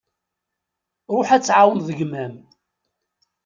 Ruḥ 1.15 1.29
ad 1.31 1.43
tεawneḍ 1.43 1.89
gma-m. 1.99 2.35